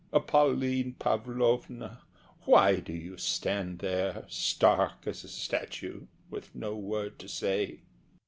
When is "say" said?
7.29-7.81